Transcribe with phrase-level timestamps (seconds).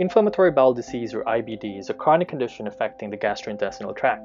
[0.00, 4.22] Inflammatory bowel disease or IBD is a chronic condition affecting the gastrointestinal tract.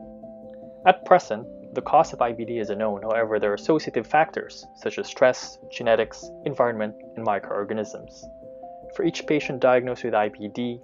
[0.85, 5.07] At present, the cause of IBD is unknown, however, there are associative factors such as
[5.07, 8.23] stress, genetics, environment, and microorganisms.
[8.95, 10.79] For each patient diagnosed with IBD,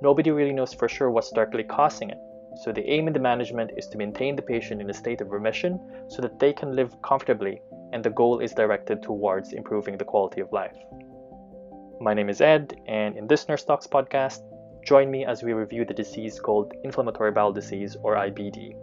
[0.00, 2.18] nobody really knows for sure what's directly causing it.
[2.64, 5.30] So the aim in the management is to maintain the patient in a state of
[5.30, 5.78] remission
[6.08, 7.62] so that they can live comfortably,
[7.92, 10.76] and the goal is directed towards improving the quality of life.
[12.02, 14.40] My name is Ed, and in this Nurse Talks podcast,
[14.84, 18.74] join me as we review the disease called inflammatory bowel disease or IBD.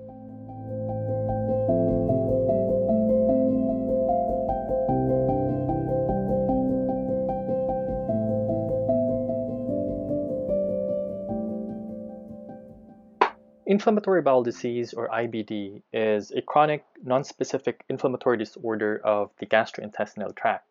[13.66, 20.69] Inflammatory bowel disease or IBD is a chronic non-specific inflammatory disorder of the gastrointestinal tract.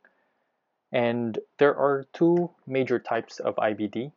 [0.92, 4.12] And there are two major types of IBD.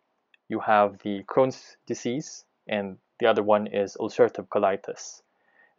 [0.48, 5.22] You have the Crohn's disease, and the other one is ulcerative colitis.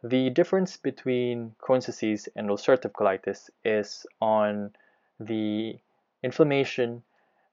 [0.03, 4.75] The difference between Crohn's disease and ulcerative colitis is on
[5.19, 5.79] the
[6.21, 7.03] inflammation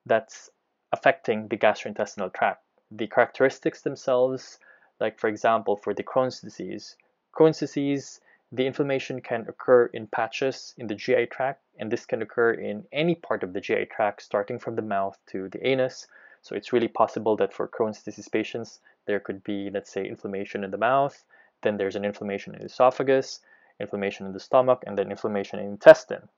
[0.06, 0.50] that's
[0.92, 2.64] affecting the gastrointestinal tract.
[2.90, 4.58] The characteristics themselves,
[4.98, 6.96] like for example, for the Crohn's disease,
[7.32, 8.20] Crohn's disease
[8.52, 12.84] the inflammation can occur in patches in the GI tract, and this can occur in
[12.92, 16.08] any part of the GI tract, starting from the mouth to the anus.
[16.42, 20.64] So it's really possible that for Crohn's disease patients, there could be, let's say, inflammation
[20.64, 21.24] in the mouth,
[21.62, 23.40] then there's an inflammation in the esophagus,
[23.78, 26.28] inflammation in the stomach, and then inflammation in the intestine.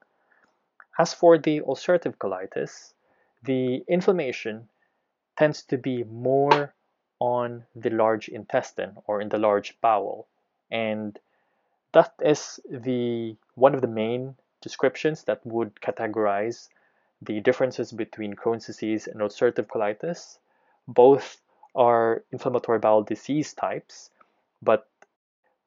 [0.98, 2.92] As for the ulcerative colitis,
[3.42, 4.68] the inflammation
[5.38, 6.74] tends to be more
[7.18, 10.26] on the large intestine or in the large bowel.
[10.70, 11.18] And
[11.92, 16.68] that is the one of the main descriptions that would categorize
[17.20, 20.38] the differences between Crohn's disease and ulcerative colitis.
[20.88, 21.40] Both
[21.74, 24.10] are inflammatory bowel disease types,
[24.60, 24.88] but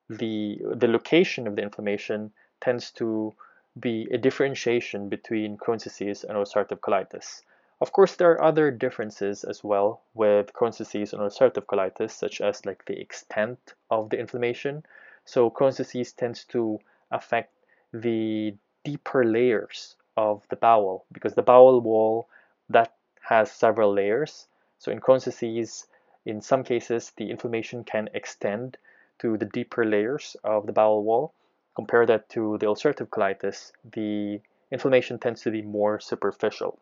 [0.10, 2.32] the the location of the inflammation
[2.62, 3.34] tends to
[3.80, 7.42] be a differentiation between Crohn's disease and ulcerative colitis.
[7.82, 12.40] Of course, there are other differences as well with Crohn's disease and ulcerative colitis, such
[12.40, 14.84] as like the extent of the inflammation.
[15.26, 16.80] So Crohn's disease tends to
[17.12, 17.54] affect
[17.92, 22.30] the deeper layers of the bowel because the bowel wall
[22.70, 24.48] that has several layers.
[24.80, 25.88] So in Crohn's disease,
[26.26, 28.78] in some cases, the inflammation can extend
[29.20, 31.34] to the deeper layers of the bowel wall.
[31.76, 34.42] Compare that to the ulcerative colitis, the
[34.72, 36.80] inflammation tends to be more superficial.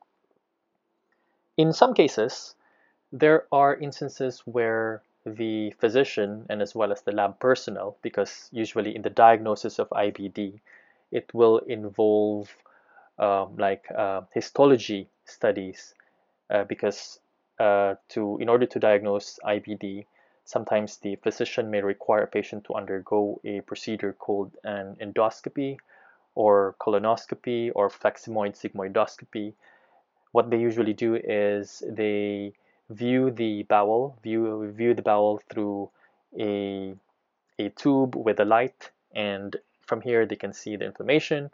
[1.57, 2.55] In some cases,
[3.11, 8.95] there are instances where the physician and as well as the lab personnel because usually
[8.95, 10.59] in the diagnosis of IBD
[11.11, 12.55] it will involve
[13.19, 15.93] um, like uh, histology studies
[16.49, 17.19] uh, because
[17.59, 20.05] uh, to in order to diagnose IBD
[20.45, 25.77] sometimes the physician may require a patient to undergo a procedure called an endoscopy
[26.35, 29.53] or colonoscopy or fleximoid sigmoidoscopy.
[30.31, 32.53] What they usually do is they
[32.93, 35.89] view the bowel, view view the bowel through
[36.39, 36.95] a
[37.59, 41.51] a tube with a light, and from here they can see the inflammation,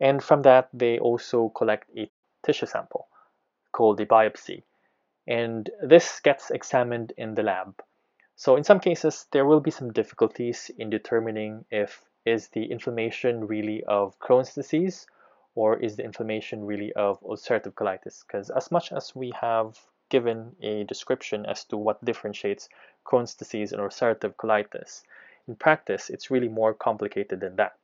[0.00, 2.10] and from that they also collect a
[2.42, 3.06] tissue sample
[3.72, 4.62] called a biopsy,
[5.26, 7.82] and this gets examined in the lab.
[8.36, 13.46] So in some cases there will be some difficulties in determining if is the inflammation
[13.46, 15.06] really of Crohn's disease
[15.54, 18.24] or is the inflammation really of ulcerative colitis?
[18.26, 19.78] Because as much as we have
[20.14, 22.68] given a description as to what differentiates
[23.04, 25.02] Crohn's disease and ulcerative colitis.
[25.48, 27.74] In practice, it's really more complicated than that.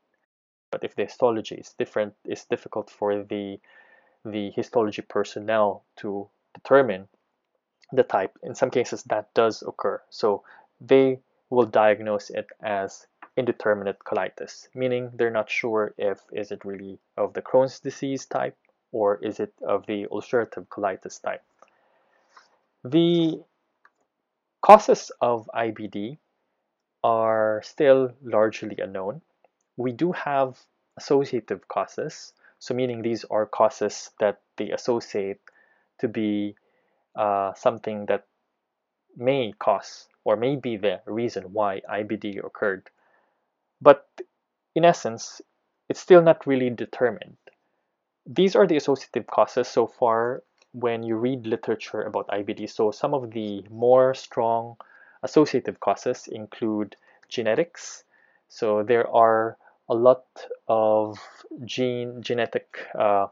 [0.71, 3.59] But if the histology is different, it's difficult for the
[4.25, 7.09] the histology personnel to determine
[7.91, 8.39] the type.
[8.45, 10.01] In some cases, that does occur.
[10.11, 10.45] So
[10.81, 11.19] they
[11.49, 17.33] will diagnose it as indeterminate colitis, meaning they're not sure if is it really of
[17.33, 18.57] the Crohn's disease type
[18.93, 21.43] or is it of the ulcerative colitis type.
[22.85, 23.43] The
[24.63, 26.19] causes of IBD
[27.05, 29.23] are still largely unknown.
[29.77, 30.59] We do have
[30.97, 35.41] associative causes, so meaning these are causes that they associate
[35.99, 36.57] to be
[37.15, 38.27] uh, something that
[39.17, 42.89] may cause or may be the reason why IBD occurred.
[43.81, 44.09] But
[44.75, 45.43] in essence,
[45.89, 47.37] it's still not really determined.
[48.27, 50.43] These are the associative causes so far
[50.73, 52.71] when you read literature about IBD.
[52.71, 54.77] So some of the more strong
[55.23, 56.97] associative causes include
[57.29, 58.05] genetics.
[58.49, 59.57] So there are
[59.89, 60.25] a lot
[60.69, 61.19] of
[61.65, 63.27] gene genetic uh,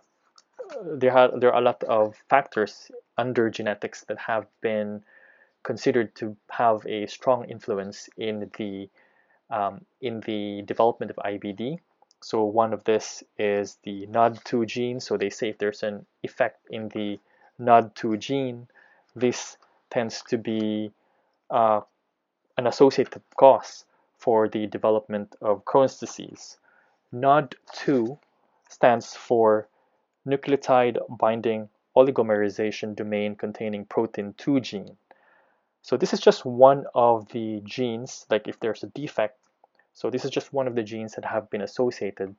[0.85, 5.03] there are there are a lot of factors under genetics that have been
[5.63, 8.89] considered to have a strong influence in the
[9.51, 11.79] um, in the development of IBD.
[12.21, 15.01] So one of this is the NOD2 gene.
[15.01, 17.19] So they say if there's an effect in the
[17.61, 18.69] NOD2 gene,
[19.15, 19.57] this
[19.91, 20.93] tends to be
[21.51, 21.81] uh,
[22.57, 23.85] an associated cause
[24.17, 26.59] for the development of Crohn's disease.
[27.15, 28.19] NOD2
[28.69, 29.69] stands for
[30.27, 34.97] nucleotide binding oligomerization domain containing protein 2 gene.
[35.83, 39.39] So this is just one of the genes, like if there's a defect.
[39.95, 42.37] So this is just one of the genes that have been associated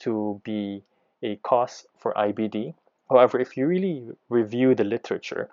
[0.00, 0.82] to be
[1.22, 2.74] a cause for IBD.
[3.10, 5.50] However, if you really review the literature,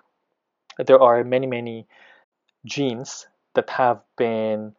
[0.78, 1.86] there are many, many
[2.64, 4.76] genes that have been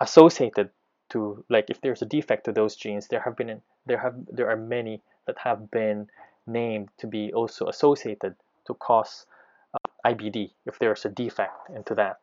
[0.00, 0.70] associated
[1.08, 4.48] to like if there's a defect to those genes there have been there have there
[4.48, 6.08] are many that have been
[6.46, 8.34] named to be also associated
[8.66, 9.26] to cause
[9.74, 12.20] uh, IBD if there's a defect into that.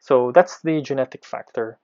[0.00, 1.78] So that's the genetic factor.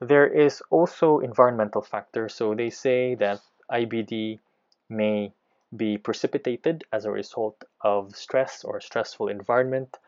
[0.00, 2.28] There is also environmental factor.
[2.28, 3.40] So they say that
[3.70, 4.40] IBD
[4.88, 5.32] may
[5.76, 9.98] be precipitated as a result of stress or stressful environment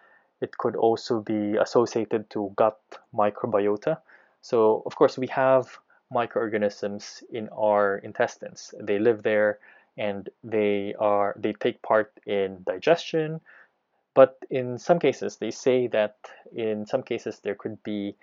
[0.41, 2.81] it could also be associated to gut
[3.15, 3.99] microbiota
[4.41, 5.79] so of course we have
[6.11, 8.75] microorganisms in our intestines.
[8.81, 9.59] They live there
[9.97, 13.41] and they are they take part in digestion.
[14.15, 16.17] But in some cases, they say that
[16.55, 18.15] in some cases there could be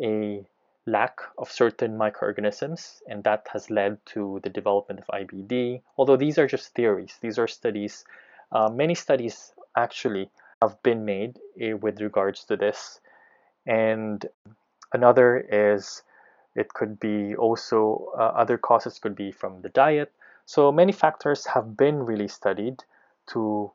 [0.00, 0.44] a
[0.86, 5.82] lack of certain microorganisms, and that has led to the development of IBD.
[5.96, 8.04] Although these are just theories, these are studies.
[8.50, 10.30] Uh, many studies actually
[10.60, 13.00] have been made uh, with regards to this,
[13.66, 14.26] and
[14.92, 16.02] Another is
[16.54, 20.12] it could be also uh, other causes could be from the diet.
[20.44, 22.84] So many factors have been really studied
[23.28, 23.72] to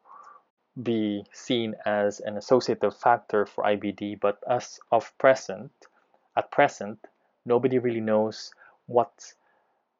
[0.84, 5.72] be seen as an associative factor for IBD, but as of present,
[6.38, 7.00] at present,
[7.46, 8.52] nobody really knows
[8.86, 9.34] what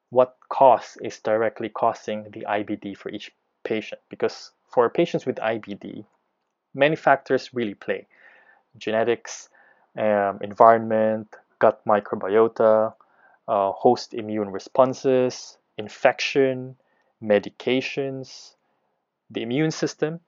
[0.10, 3.32] what cause is directly causing the IBD for each
[3.64, 6.06] patient because for patients with IBD,
[6.74, 8.08] many factors really play.
[8.78, 9.50] Genetics,
[9.98, 11.28] um, environment,
[11.60, 12.94] gut microbiota,
[13.48, 16.78] uh, host immune responses, infection,
[17.22, 18.54] medications,
[19.30, 20.20] the immune system,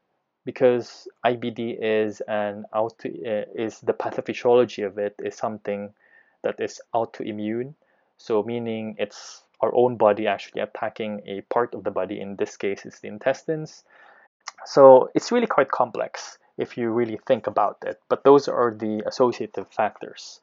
[0.45, 5.93] because IBD is an auto, uh, is the pathophysiology of it is something
[6.43, 7.73] that is autoimmune.
[8.17, 12.19] So meaning it's our own body actually attacking a part of the body.
[12.19, 13.83] In this case, it's the intestines.
[14.65, 17.99] So it's really quite complex if you really think about it.
[18.09, 20.41] But those are the associative factors.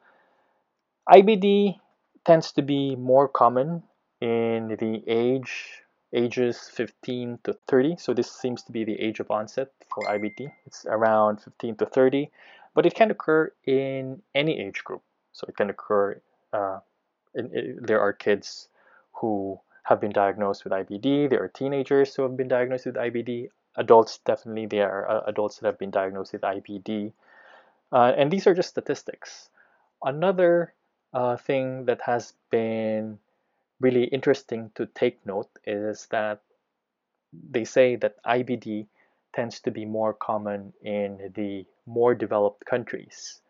[1.09, 1.79] IBD
[2.25, 3.83] tends to be more common
[4.21, 5.83] in the age
[6.17, 7.97] ages 15 to 30.
[7.99, 10.51] So this seems to be the age of onset for IBD.
[10.67, 12.31] It's around 15 to 30,
[12.75, 15.03] but it can occur in any age group.
[15.33, 16.21] So it can occur.
[16.53, 16.81] Uh,
[17.35, 18.69] in, in, there are kids
[19.13, 21.31] who have been diagnosed with IBD.
[21.31, 25.59] There are teenagers who have been diagnosed with IBD adults definitely there are uh, adults
[25.59, 27.13] that have been diagnosed with IBD,
[27.93, 29.51] uh, and these are just statistics.
[30.03, 30.73] Another
[31.13, 33.19] uh, thing that has been
[33.81, 36.41] really interesting to take note is that
[37.33, 38.87] they say that IBD
[39.35, 43.41] tends to be more common in the more developed countries.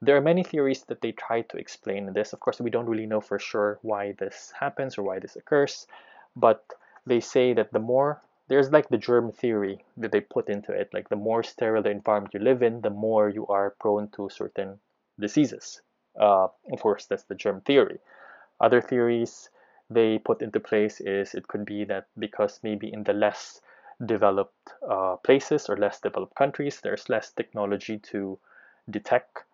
[0.00, 2.32] There are many theories that they try to explain this.
[2.32, 5.86] Of course, we don't really know for sure why this happens or why this occurs,
[6.34, 6.64] but
[7.06, 10.90] they say that the more there's like the germ theory that they put into it.
[10.92, 14.28] Like the more sterile the environment you live in, the more you are prone to
[14.30, 14.78] certain
[15.18, 15.82] diseases.
[16.18, 17.98] Uh, of course, that's the germ theory.
[18.60, 19.50] Other theories
[19.88, 23.60] they put into place is it could be that because maybe in the less
[24.04, 28.38] developed uh, places or less developed countries, there's less technology to
[28.90, 29.44] detect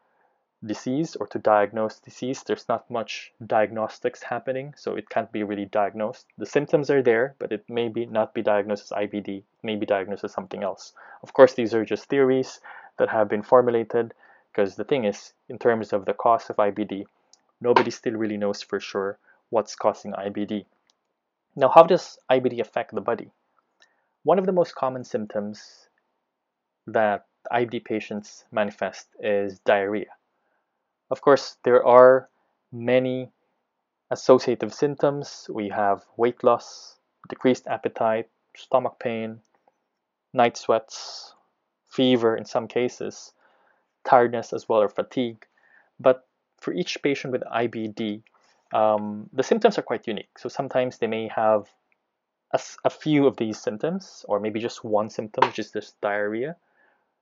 [0.65, 2.43] disease or to diagnose disease.
[2.45, 6.27] There's not much diagnostics happening, so it can't be really diagnosed.
[6.39, 9.77] The symptoms are there, but it may be not be diagnosed as IBD, it may
[9.77, 10.93] be diagnosed as something else.
[11.23, 12.61] Of course, these are just theories
[12.99, 14.15] that have been formulated
[14.51, 17.05] because the thing is, in terms of the cause of IBD,
[17.61, 19.19] nobody still really knows for sure
[19.53, 20.65] what's causing IBD.
[21.55, 23.31] Now, how does IBD affect the body?
[24.23, 25.89] One of the most common symptoms
[26.87, 30.09] that IBD patients manifest is diarrhea.
[31.11, 32.31] Of course, there are
[32.73, 33.31] many
[34.11, 35.51] associative symptoms.
[35.53, 36.97] We have weight loss,
[37.29, 39.41] decreased appetite, stomach pain,
[40.33, 41.35] night sweats,
[41.91, 43.35] fever in some cases,
[44.09, 45.45] tiredness as well or fatigue.
[46.01, 46.27] But
[46.59, 48.23] for each patient with IBD,
[48.73, 50.39] um, the symptoms are quite unique.
[50.39, 51.69] So sometimes they may have
[52.53, 56.57] a, a, few of these symptoms, or maybe just one symptom, which is this diarrhea.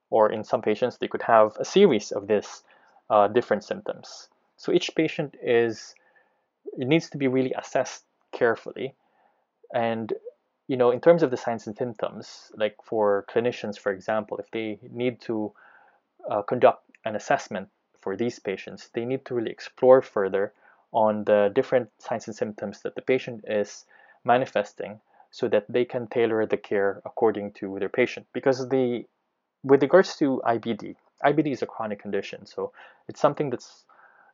[0.09, 2.63] or in some patients, they could have a series of these
[3.09, 4.27] uh, different symptoms.
[4.57, 5.95] So each patient is,
[6.77, 8.03] it needs to be really assessed
[8.33, 8.93] carefully.
[9.73, 10.11] And,
[10.67, 14.51] you know, in terms of the signs and symptoms, like for clinicians, for example, if
[14.51, 15.53] they need to
[16.29, 17.69] uh, conduct an assessment
[18.01, 20.53] for these patients, they need to really explore further
[20.91, 23.85] on the different signs and symptoms that the patient is
[24.23, 24.99] manifesting
[25.31, 28.27] so that they can tailor the care according to their patient.
[28.33, 29.05] Because the
[29.63, 32.71] with regards to IBD, IBD is a chronic condition, so
[33.07, 33.85] it's something that's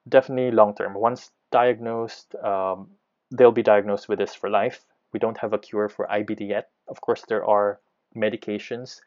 [0.08, 0.94] definitely long term.
[0.94, 2.90] Once diagnosed, um,
[3.32, 4.86] they'll be diagnosed with this for life.
[5.14, 6.70] We don't have a cure for IBD yet.
[6.88, 7.80] Of course, there are
[8.16, 9.02] medications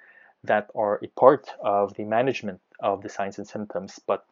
[0.45, 4.25] that are a part of the management of the signs and symptoms, but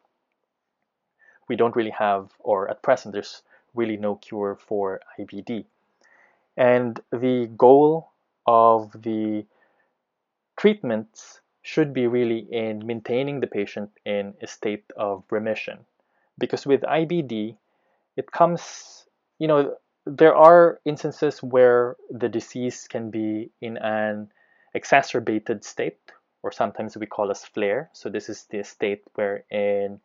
[1.49, 3.41] we don't really have, or at present, there's
[3.73, 5.65] really no cure for IBD.
[6.55, 8.11] And the goal
[8.45, 9.45] of the
[10.57, 15.79] treatments should be really in maintaining the patient in a state of remission.
[16.37, 17.57] Because with IBD,
[18.15, 19.05] it comes,
[19.39, 19.75] you know,
[20.05, 24.31] there are instances where the disease can be in an
[24.73, 25.99] exacerbated state,
[26.41, 27.89] or sometimes we call as flare.
[27.93, 29.99] So this is the state wherein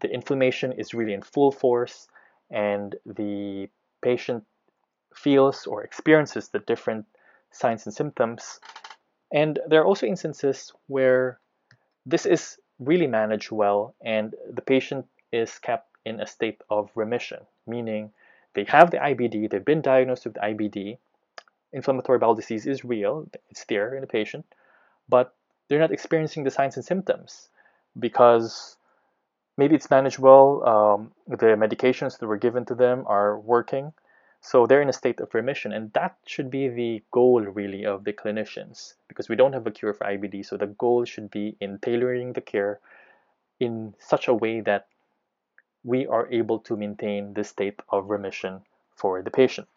[0.00, 2.08] the inflammation is really in full force
[2.50, 3.68] and the
[4.02, 4.44] patient
[5.14, 7.06] feels or experiences the different
[7.50, 8.60] signs and symptoms.
[9.32, 11.38] And there are also instances where
[12.06, 17.40] this is really managed well and the patient is kept in a state of remission,
[17.66, 18.10] meaning
[18.54, 20.98] they have the IBD, they've been diagnosed with IBD,
[21.72, 24.44] inflammatory bowel disease is real, it's there in the patient,
[25.08, 25.34] but
[25.68, 27.48] they're not experiencing the signs and symptoms
[27.98, 28.76] because
[29.60, 33.92] maybe it's managed well, um, the medications that were given to them are working,
[34.40, 38.04] so they're in a state of remission, and that should be the goal really of
[38.04, 40.46] the clinicians because we don't have a cure for IBD.
[40.46, 42.80] So the goal should be in tailoring the care
[43.58, 44.86] in such a way that
[45.84, 48.62] we are able to maintain the state of remission
[48.96, 49.68] for the patient.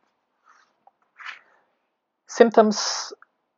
[2.28, 3.12] Symptoms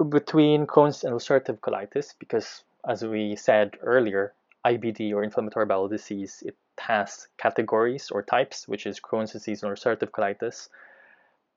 [0.10, 4.34] between Crohn's and ulcerative colitis, because as we said earlier,
[4.65, 9.72] IBD or inflammatory bowel disease, it has categories or types, which is Crohn's disease and
[9.72, 10.69] ulcerative colitis.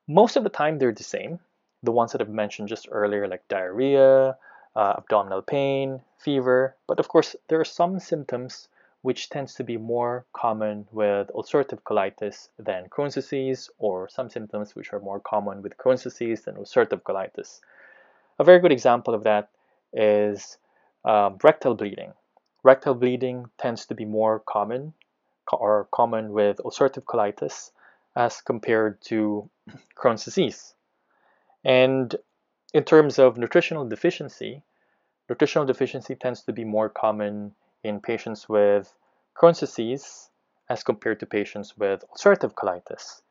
[0.07, 1.41] Most of the time, they're the same.
[1.83, 4.37] The ones that I've mentioned just earlier, like diarrhea,
[4.77, 6.77] uh, abdominal pain, fever.
[6.87, 8.69] But of course, there are some symptoms
[9.03, 14.75] which tends to be more common with ulcerative colitis than Crohn's disease, or some symptoms
[14.75, 17.61] which are more common with Crohn's disease than ulcerative colitis.
[18.39, 19.49] A very good example of that
[19.93, 20.59] is
[21.05, 22.13] um, rectal bleeding.
[22.69, 24.93] Rectal bleeding tends to be more common
[25.51, 27.71] or common with ulcerative colitis
[28.15, 29.49] as compared to
[29.97, 30.75] Crohn's disease.
[31.65, 32.15] And
[32.75, 34.63] in terms of nutritional deficiency,
[35.31, 38.95] nutritional deficiency tends to be more common in patients with
[39.35, 40.29] Crohn's disease
[40.69, 43.23] as compared to patients with ulcerative colitis.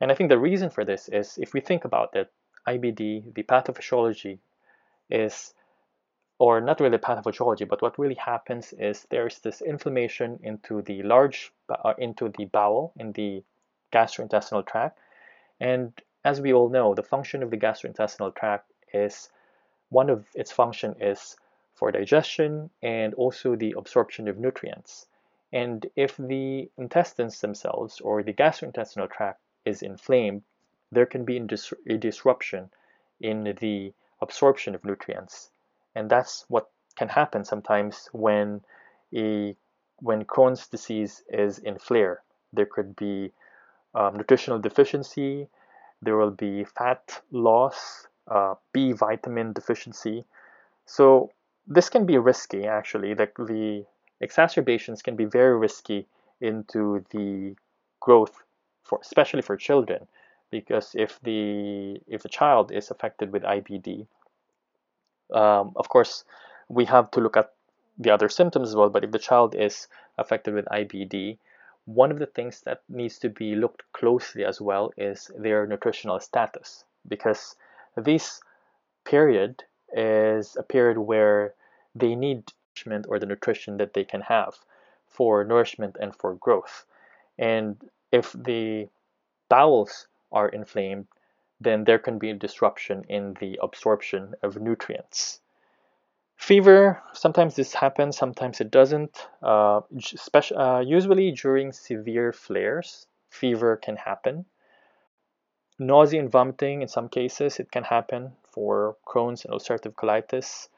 [0.00, 2.32] And I think the reason for this is if we think about it,
[2.66, 4.40] IBD, the pathophysiology
[5.08, 5.54] is,
[6.40, 11.52] or not really pathophysiology, but what really happens is there's this inflammation into the large,
[11.68, 13.44] uh, into the bowel, in the
[13.92, 14.98] gastrointestinal tract.
[15.60, 15.92] And
[16.24, 19.28] as we all know, the function of the gastrointestinal tract is
[19.90, 21.36] one of its function is
[21.74, 25.08] for digestion and also the absorption of nutrients.
[25.52, 30.42] And if the intestines themselves or the gastrointestinal tract is inflamed,
[30.90, 32.70] there can be a disruption
[33.20, 33.92] in the
[34.22, 35.50] absorption of nutrients.
[35.94, 38.62] And that's what can happen sometimes when
[39.14, 39.56] a
[39.98, 42.22] when Crohn's disease is in flare.
[42.52, 43.32] There could be
[43.94, 45.48] um, nutritional deficiency,
[46.02, 50.24] there will be fat loss, uh, B vitamin deficiency.
[50.86, 51.30] So
[51.66, 53.14] this can be risky actually.
[53.14, 53.84] Like the
[54.20, 56.06] exacerbations can be very risky
[56.40, 57.54] into the
[58.00, 58.42] growth
[58.82, 60.06] for especially for children
[60.50, 64.06] because if the if the child is affected with IBD,
[65.32, 66.24] um, of course
[66.68, 67.52] we have to look at
[67.98, 68.88] the other symptoms as well.
[68.88, 71.38] But if the child is affected with IBD,
[71.84, 76.20] one of the things that needs to be looked closely as well is their nutritional
[76.20, 77.56] status because
[77.96, 78.40] this
[79.04, 81.54] period is a period where
[81.94, 82.44] they need
[82.76, 84.54] nourishment or the nutrition that they can have
[85.08, 86.84] for nourishment and for growth.
[87.38, 87.76] And
[88.12, 88.88] if the
[89.48, 91.06] bowels are inflamed,
[91.60, 95.40] then there can be a disruption in the absorption of nutrients.
[96.36, 99.28] Fever, sometimes this happens, sometimes it doesn't.
[99.42, 99.82] Uh,
[100.56, 104.46] uh, usually during severe flares, fever can happen.
[105.78, 110.68] Nausea and vomiting, in some cases, it can happen for Crohn's and ulcerative colitis.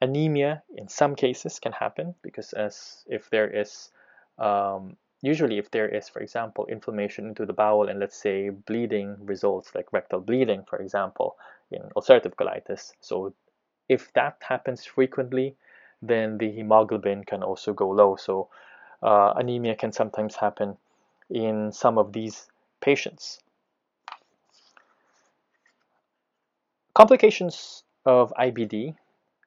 [0.00, 3.90] anemia in some cases can happen because as if there is
[4.38, 9.16] um, usually if there is for example inflammation into the bowel and let's say bleeding
[9.20, 11.36] results like rectal bleeding for example
[11.70, 12.92] in ulcerative colitis.
[13.00, 13.34] So
[13.88, 15.56] if that happens frequently
[16.00, 18.16] then the hemoglobin can also go low.
[18.16, 18.48] So
[19.02, 20.76] uh, anemia can sometimes happen
[21.28, 22.46] in some of these
[22.80, 23.40] patients.
[26.94, 28.94] Complications of IBD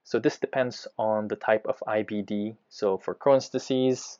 [0.04, 2.58] so this depends on the type of IBD.
[2.70, 4.20] So for Crohn's disease,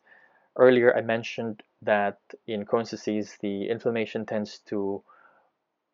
[0.56, 5.04] earlier I mentioned that in Crohn's disease, the inflammation tends to,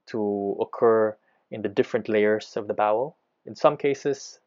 [0.07, 1.15] to occur
[1.51, 3.17] in the different layers of the bowel.
[3.45, 4.39] In some cases,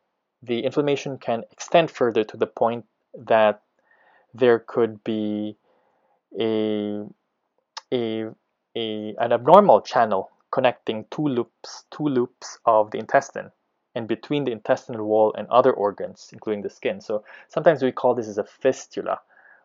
[0.42, 3.62] the inflammation can extend further to the point that
[4.34, 5.56] there could be
[6.38, 7.02] a,
[7.92, 8.26] a,
[8.76, 13.50] a, an abnormal channel connecting two loops, two loops of the intestine
[13.94, 17.00] and between the intestinal wall and other organs, including the skin.
[17.00, 19.20] So sometimes we call this as a fistula,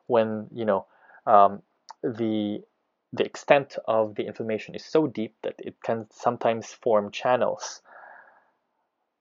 [0.07, 0.85] when you know
[1.25, 1.61] um,
[2.03, 2.61] the
[3.13, 7.81] the extent of the inflammation is so deep that it can sometimes form channels.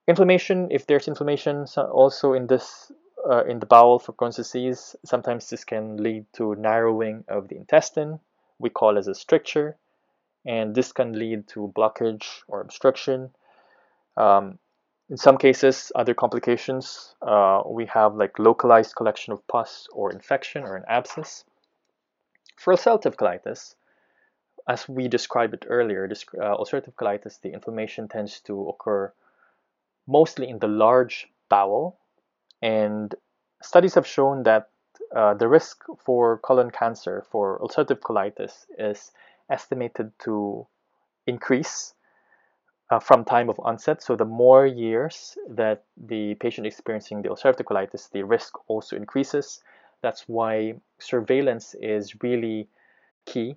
[0.06, 2.90] Inflammation, if there's inflammation also in this
[3.28, 7.56] uh, in the bowel for Crohn's disease, sometimes this can lead to narrowing of the
[7.56, 8.20] intestine.
[8.58, 9.76] We call as a stricture,
[10.44, 13.30] and this can lead to blockage or obstruction.
[14.16, 14.58] Um,
[15.11, 20.62] in some cases, other complications, uh, we have like localized collection of pus or infection
[20.62, 21.44] or an abscess.
[22.56, 23.75] For ulcerative colitis,
[24.66, 29.12] as we described it earlier, this, uh, ulcerative colitis, the inflammation tends to occur
[30.06, 31.99] mostly in the large bowel,
[32.62, 33.14] and
[33.62, 34.70] studies have shown that
[35.14, 39.12] uh, the risk for colon cancer for ulcerative colitis is
[39.50, 40.66] estimated to
[41.26, 41.94] increase
[42.90, 44.02] uh, from time of onset.
[44.02, 49.62] So the more years that the patient experiencing the ulcerative colitis, the risk also increases.
[50.02, 52.68] That's why surveillance is really
[53.26, 53.56] key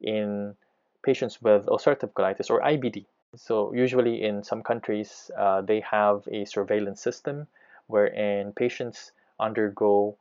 [0.00, 0.54] in
[1.02, 3.06] patients with ulcerative colitis or IBD.
[3.36, 7.46] So usually in some countries, uh, they have a surveillance system
[7.86, 10.16] wherein patients undergo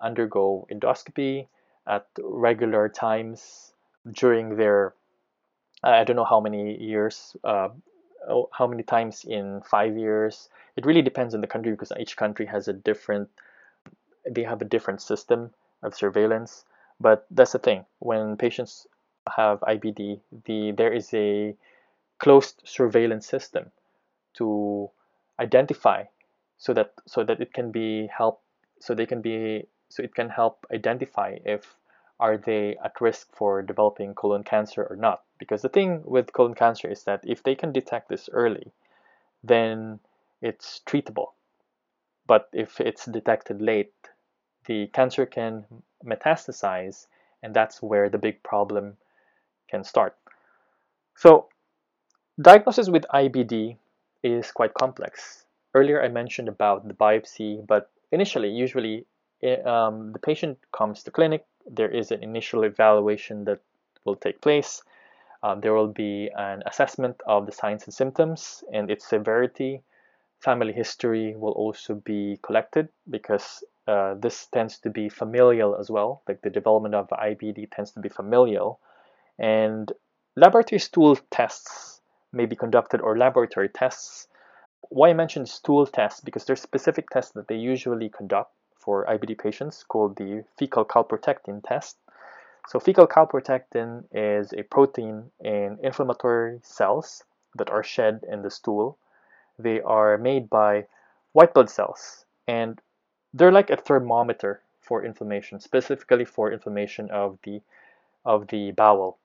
[0.00, 1.46] undergo endoscopy
[1.86, 3.72] at regular times
[4.12, 4.94] during their
[5.84, 7.68] I don't know how many years uh,
[8.28, 10.48] Oh, how many times in five years.
[10.76, 13.28] It really depends on the country because each country has a different,
[14.28, 16.64] they have a different system of surveillance.
[17.00, 17.86] But that's the thing.
[17.98, 18.86] When patients
[19.36, 21.56] have IBD, the there is a
[22.18, 23.72] closed surveillance system
[24.34, 24.90] to
[25.40, 26.04] identify
[26.58, 28.42] so that so that it can be help
[28.80, 31.76] so they can be so it can help identify if
[32.22, 35.22] are they at risk for developing colon cancer or not?
[35.40, 38.70] Because the thing with colon cancer is that if they can detect this early,
[39.42, 39.98] then
[40.40, 41.32] it's treatable.
[42.28, 43.92] But if it's detected late,
[44.66, 45.64] the cancer can
[46.06, 47.08] metastasize,
[47.42, 48.96] and that's where the big problem
[49.68, 50.16] can start.
[51.16, 51.48] So,
[52.40, 53.78] diagnosis with IBD
[54.22, 55.44] is quite complex.
[55.74, 59.06] Earlier, I mentioned about the biopsy, but initially, usually,
[59.64, 63.60] um, the patient comes to clinic there is an initial evaluation that
[64.04, 64.82] will take place.
[65.42, 69.82] Um, there will be an assessment of the signs and symptoms and its severity.
[70.40, 76.22] Family history will also be collected because uh, this tends to be familial as well.
[76.28, 78.78] Like the development of IBD tends to be familial.
[79.38, 79.90] And
[80.36, 82.00] laboratory stool tests
[82.32, 84.28] may be conducted or laboratory tests.
[84.88, 89.38] Why I mentioned stool tests because there's specific tests that they usually conduct for IBD
[89.38, 91.96] patients called the fecal calprotectin test.
[92.68, 97.22] So fecal calprotectin is a protein in inflammatory cells
[97.54, 98.98] that are shed in the stool.
[99.58, 100.86] They are made by
[101.32, 102.80] white blood cells and
[103.32, 107.62] they're like a thermometer for inflammation, specifically for inflammation of the
[108.24, 109.18] of the bowel.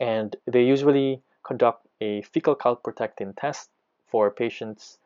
[0.00, 3.70] And they usually conduct a fecal calprotectin test
[4.06, 4.98] for patients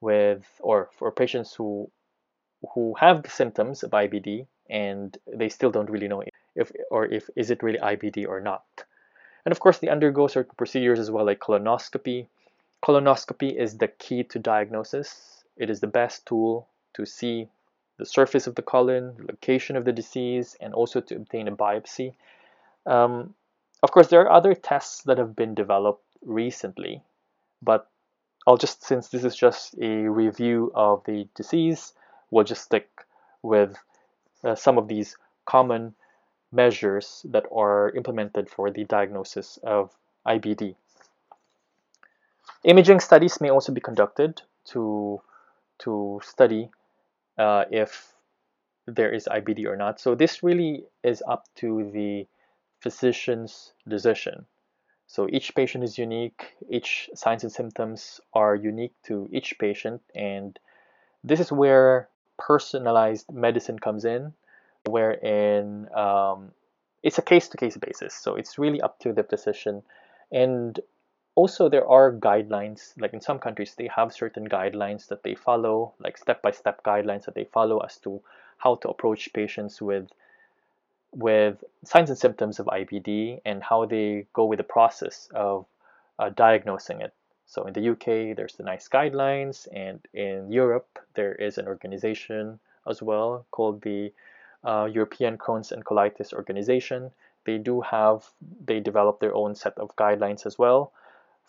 [0.00, 1.90] with or for patients who
[2.74, 6.22] who have the symptoms of IBD and they still don't really know
[6.54, 8.64] if or if is it really IBD or not.
[9.44, 12.26] And of course, they undergo certain procedures as well, like colonoscopy.
[12.82, 15.44] Colonoscopy is the key to diagnosis.
[15.56, 17.48] It is the best tool to see
[17.98, 21.56] the surface of the colon, the location of the disease, and also to obtain a
[21.56, 22.14] biopsy.
[22.86, 23.34] Um,
[23.82, 27.02] of course, there are other tests that have been developed recently,
[27.60, 27.88] but
[28.46, 31.92] I'll just, since this is just a review of the disease,
[32.32, 32.88] we'll just stick
[33.42, 33.76] with
[34.42, 35.16] uh, some of these
[35.46, 35.94] common
[36.50, 39.92] measures that are implemented for the diagnosis of
[40.26, 40.74] IBD.
[42.64, 45.20] Imaging studies may also be conducted to,
[45.78, 46.70] to study
[47.38, 48.12] uh, if
[48.86, 50.00] there is IBD or not.
[50.00, 52.26] So this really is up to the
[52.80, 54.46] physician's decision.
[55.06, 60.58] So each patient is unique, each signs and symptoms are unique to each patient, and
[61.22, 64.32] this is where personalized medicine comes in,
[64.86, 66.52] wherein um,
[67.02, 68.14] it's a case to case basis.
[68.14, 69.82] So it's really up to the physician.
[70.30, 70.78] And
[71.34, 75.94] also, there are guidelines, like in some countries, they have certain guidelines that they follow,
[75.98, 78.20] like step by step guidelines that they follow as to
[78.58, 80.08] how to approach patients with
[81.14, 85.66] with signs and symptoms of IBD and how they go with the process of
[86.18, 87.12] uh, diagnosing it.
[87.52, 92.58] So in the UK, there's the NICE guidelines, and in Europe, there is an organization
[92.88, 94.10] as well called the
[94.64, 97.10] uh, European Crohn's and Colitis Organization.
[97.44, 98.24] They do have,
[98.64, 100.94] they develop their own set of guidelines as well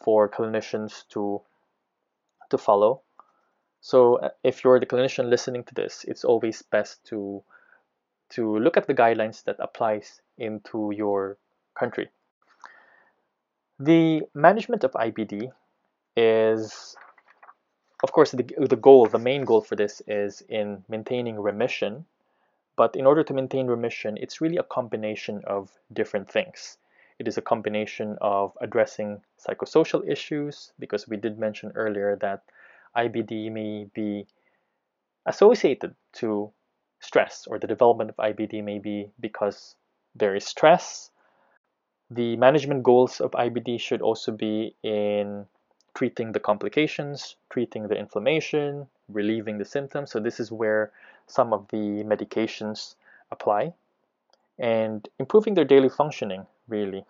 [0.04, 1.42] for clinicians to
[2.50, 3.02] to follow.
[3.80, 7.44] So uh, if you're the clinician listening to this, it's always best to
[8.32, 11.38] to look at the guidelines that applies into your
[11.80, 12.10] country.
[13.80, 15.54] The management of IBD
[16.16, 16.96] is,
[18.04, 22.06] of course, the, the goal, the main goal for this is in maintaining remission.
[22.76, 26.78] But in order to maintain remission, it's really a combination of different things.
[27.20, 32.44] It is a combination of addressing psychosocial issues, because we did mention earlier that
[32.98, 34.26] IBD may be
[35.26, 36.52] associated to
[37.00, 39.76] stress or the development of IBD may be because
[40.16, 41.12] there is stress.
[42.10, 45.46] The management goals of IBD should also be in
[45.94, 50.12] treating the complications, treating the inflammation, relieving the symptoms.
[50.12, 50.92] So this is where
[51.28, 52.96] some of the medications
[53.32, 53.74] apply
[54.60, 57.06] and improving their daily functioning really.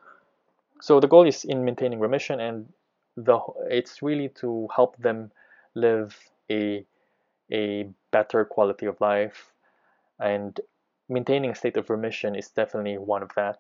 [0.82, 2.72] So the goal is in maintaining remission and
[3.16, 5.32] the it's really to help them
[5.76, 6.18] live
[6.50, 6.86] a
[7.52, 9.52] a better quality of life
[10.20, 10.60] and
[11.10, 13.60] maintaining a state of remission is definitely one of that.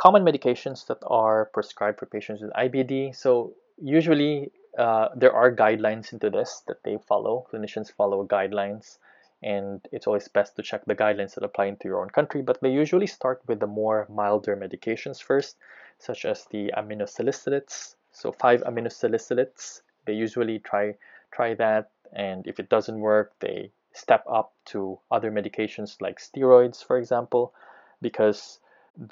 [0.00, 3.14] Common medications that are prescribed for patients with IBD.
[3.14, 7.46] So usually uh, there are guidelines into this that they follow.
[7.52, 8.96] Clinicians follow guidelines,
[9.42, 12.40] and it's always best to check the guidelines that apply into your own country.
[12.40, 15.56] But they usually start with the more milder medications first,
[15.98, 17.96] such as the aminosalicylates.
[18.10, 19.82] So five aminosalicylates.
[20.06, 20.94] They usually try
[21.30, 26.82] try that, and if it doesn't work, they step up to other medications like steroids,
[26.82, 27.52] for example,
[28.00, 28.60] because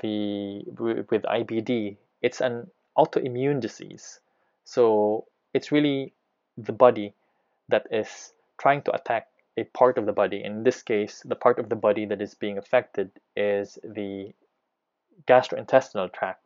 [0.00, 0.62] the
[1.10, 4.20] with IBD, it's an autoimmune disease.
[4.64, 6.12] So it's really
[6.56, 7.14] the body
[7.68, 10.42] that is trying to attack a part of the body.
[10.44, 14.32] In this case, the part of the body that is being affected is the
[15.26, 16.42] gastrointestinal tract.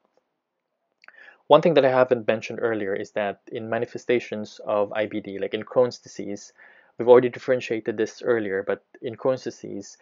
[1.48, 5.64] One thing that I haven't mentioned earlier is that in manifestations of IBD, like in
[5.64, 6.52] Crohn's disease,
[6.98, 9.96] We've already differentiated this earlier, but in Crohn's disease,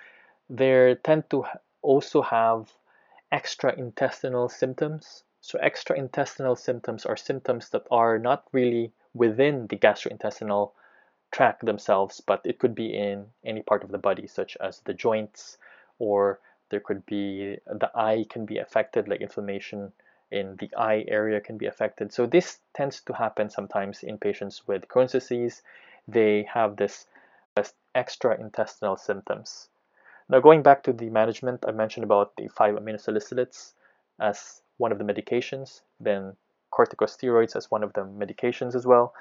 [0.48, 1.44] they tend to
[1.83, 2.72] also have
[3.33, 5.25] extra intestinal symptoms.
[5.40, 10.73] So extra intestinal symptoms are symptoms that are not really within the gastrointestinal
[11.33, 14.95] tract themselves, but it could be in any part of the body, such as the
[14.95, 15.59] joints,
[15.99, 19.93] or there could be the eye can be affected, like inflammation
[20.31, 22.12] in the eye area can be affected.
[22.12, 25.62] So this tends to happen sometimes in patients with Crohn's disease
[26.07, 27.07] they have this
[27.95, 29.69] extra intestinal symptoms.
[30.31, 33.75] Now, going back to the management, I mentioned about the 5 aminosalicylates
[34.21, 36.37] as one of the medications, then
[36.73, 39.12] corticosteroids as one of the medications as well.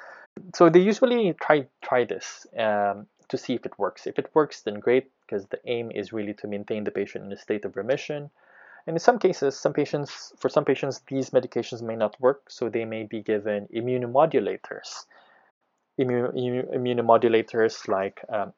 [0.55, 4.05] So they usually try try this um, to see if it works.
[4.05, 7.31] If it works, then great, because the aim is really to maintain the patient in
[7.31, 8.29] a state of remission.
[8.85, 12.69] And in some cases, some patients, for some patients, these medications may not work, so
[12.69, 15.05] they may be given immunomodulators
[15.99, 16.33] Immun,
[16.73, 18.53] immunomodulators like um.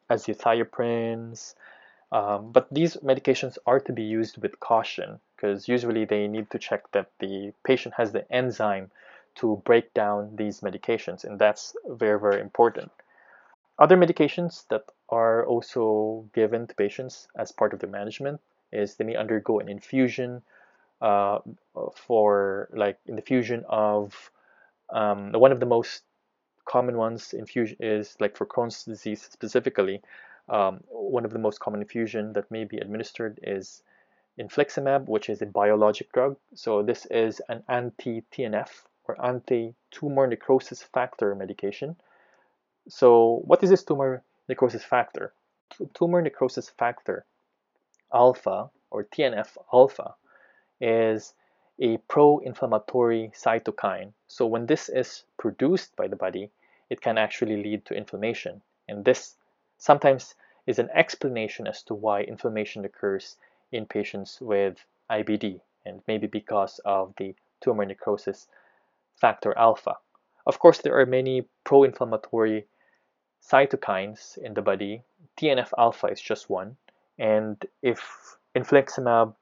[2.11, 6.59] Um, but these medications are to be used with caution because usually they need to
[6.59, 8.91] check that the patient has the enzyme
[9.35, 12.91] to break down these medications, and that's very, very important.
[13.79, 19.05] Other medications that are also given to patients as part of the management is they
[19.05, 20.41] may undergo an infusion
[21.01, 21.39] uh,
[21.95, 24.31] for like infusion of
[24.91, 26.03] um, one of the most
[26.65, 30.01] common ones infusion is like for Crohn's disease specifically.
[30.51, 33.81] Um, one of the most common infusion that may be administered is
[34.37, 36.35] infliximab, which is a biologic drug.
[36.53, 38.69] So this is an anti-TNF
[39.05, 41.95] or anti-tumor necrosis factor medication.
[42.89, 45.33] So what is this tumor necrosis factor?
[45.93, 47.25] Tumor necrosis factor
[48.13, 50.15] alpha or TNF alpha
[50.81, 51.33] is
[51.79, 54.11] a pro-inflammatory cytokine.
[54.27, 56.51] So when this is produced by the body,
[56.89, 58.61] it can actually lead to inflammation.
[58.89, 59.35] And this
[59.77, 60.35] sometimes
[60.67, 63.37] is an explanation as to why inflammation occurs
[63.71, 68.47] in patients with IBD, and maybe because of the tumor necrosis
[69.15, 69.97] factor alpha.
[70.45, 72.65] Of course, there are many pro inflammatory
[73.41, 75.03] cytokines in the body.
[75.37, 76.77] TNF alpha is just one.
[77.17, 79.35] And if infliximab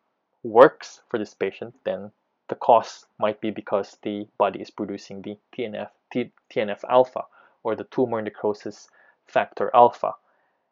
[0.44, 2.12] works for this patient, then
[2.48, 7.26] the cause might be because the body is producing the TNF, T, TNF alpha
[7.64, 8.90] or the tumor necrosis
[9.28, 10.16] factor alpha.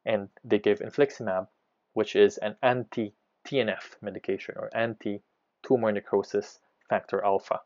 [0.07, 1.47] And they give infliximab,
[1.93, 3.13] which is an anti
[3.45, 5.21] TNF medication or anti
[5.63, 7.59] tumor necrosis factor alpha.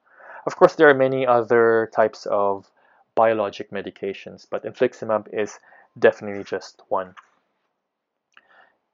[0.45, 2.69] Of course, there are many other types of
[3.13, 5.59] biologic medications, but infliximab is
[5.99, 7.13] definitely just one.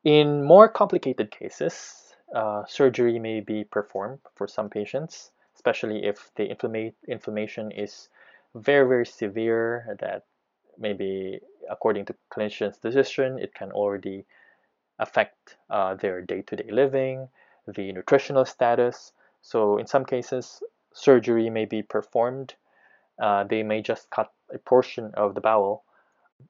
[0.04, 6.46] In more complicated cases, uh, surgery may be performed for some patients, especially if the
[7.08, 8.10] inflammation is
[8.56, 10.26] very, very severe, that
[10.80, 14.26] maybe according to clinician's decision, it can already
[15.00, 17.28] affect uh, their day-to-day living,
[17.68, 19.14] the nutritional status.
[19.42, 20.62] So in some cases,
[20.94, 22.56] surgery may be performed.
[23.22, 25.84] Uh, they may just cut a portion of the bowel.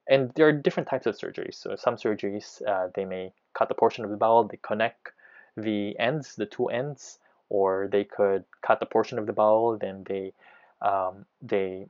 [0.08, 1.56] And there are different types of surgeries.
[1.56, 5.12] So some surgeries, uh, they may cut a portion of the bowel, they connect
[5.56, 10.04] the ends, the two ends, or they could cut a portion of the bowel, then
[10.08, 10.34] they
[10.82, 11.88] um, they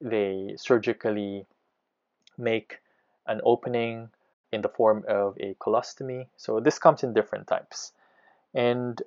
[0.00, 1.46] they surgically
[2.40, 2.80] make
[3.26, 4.10] an opening
[4.52, 6.26] in the form of a colostomy.
[6.36, 7.92] So this comes in different types.
[8.54, 9.00] And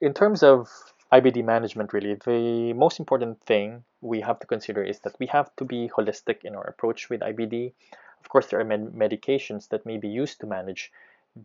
[0.00, 0.68] in terms of
[1.12, 5.54] IBD management, really, the most important thing we have to consider is that we have
[5.56, 7.72] to be holistic in our approach with IBD.
[8.20, 10.90] Of course, there are med- medications that may be used to manage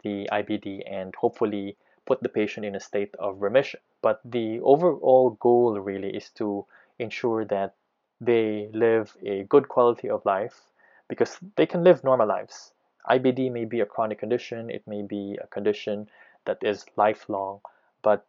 [0.03, 3.81] the IBD and hopefully put the patient in a state of remission.
[4.01, 6.65] But the overall goal really is to
[6.97, 7.75] ensure that
[8.19, 10.61] they live a good quality of life
[11.07, 12.71] because they can live normal lives.
[13.09, 16.09] IBD may be a chronic condition, it may be a condition
[16.45, 17.59] that is lifelong,
[18.01, 18.25] but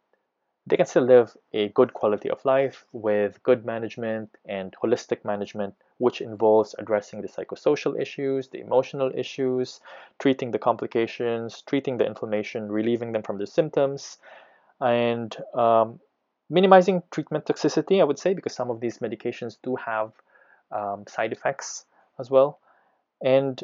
[0.67, 5.73] they can still live a good quality of life with good management and holistic management,
[5.97, 9.81] which involves addressing the psychosocial issues, the emotional issues,
[10.19, 14.17] treating the complications, treating the inflammation, relieving them from the symptoms,
[14.79, 15.99] and um,
[16.49, 20.11] minimizing treatment toxicity, I would say, because some of these medications do have
[20.71, 21.85] um, side effects
[22.19, 22.59] as well.
[23.21, 23.61] And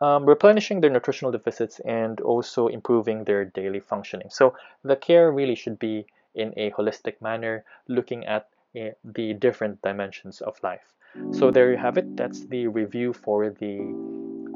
[0.00, 4.28] um, replenishing their nutritional deficits and also improving their daily functioning.
[4.30, 9.80] So the care really should be in a holistic manner, looking at uh, the different
[9.82, 10.92] dimensions of life.
[11.30, 12.16] So there you have it.
[12.16, 13.78] That's the review for the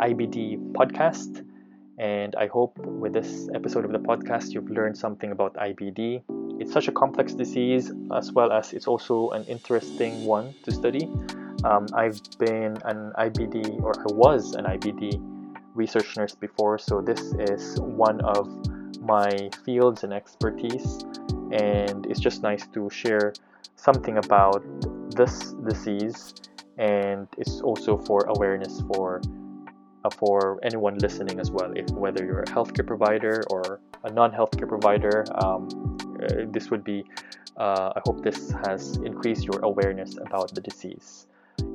[0.00, 1.46] IBD podcast.
[1.98, 6.22] And I hope with this episode of the podcast, you've learned something about IBD.
[6.60, 11.10] It's such a complex disease, as well as it's also an interesting one to study.
[11.64, 15.20] Um, I've been an IBD, or I was an IBD
[15.74, 18.48] research nurse before, so this is one of
[19.00, 21.04] my fields and expertise,
[21.52, 23.32] and it's just nice to share
[23.76, 24.62] something about
[25.16, 26.34] this disease,
[26.78, 29.20] and it's also for awareness for
[30.04, 31.72] uh, for anyone listening as well.
[31.74, 35.68] If whether you're a healthcare provider or a non-healthcare provider, um,
[36.22, 37.04] uh, this would be.
[37.56, 41.26] Uh, I hope this has increased your awareness about the disease.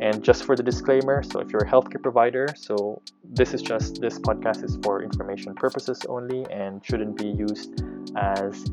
[0.02, 4.02] And just for the disclaimer, so if you're a healthcare provider, so this is just
[4.02, 7.84] this podcast is for information purposes only and shouldn't be used
[8.15, 8.65] as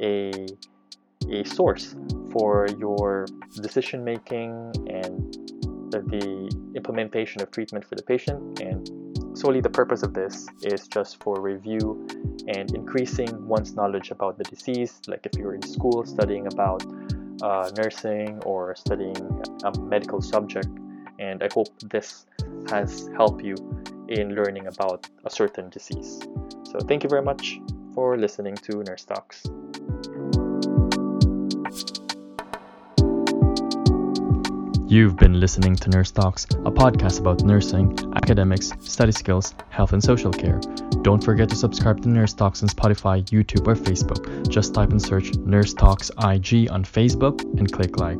[0.00, 0.46] a
[1.28, 1.94] a source
[2.32, 3.26] for your
[3.60, 4.50] decision making
[4.88, 5.36] and
[5.90, 8.60] the, the implementation of treatment for the patient.
[8.60, 8.90] And
[9.36, 12.06] solely the purpose of this is just for review
[12.48, 15.00] and increasing one's knowledge about the disease.
[15.06, 16.84] Like if you're in school studying about
[17.42, 19.16] uh, nursing or studying
[19.64, 20.68] a medical subject.
[21.18, 22.26] And I hope this
[22.68, 23.54] has helped you
[24.08, 26.20] in learning about a certain disease.
[26.64, 27.60] So thank you very much
[27.94, 29.44] for listening to Nurse Talks.
[34.90, 40.02] You've been listening to Nurse Talks, a podcast about nursing, academics, study skills, health, and
[40.02, 40.60] social care.
[41.02, 44.48] Don't forget to subscribe to Nurse Talks on Spotify, YouTube, or Facebook.
[44.48, 48.18] Just type and search Nurse Talks IG on Facebook and click like.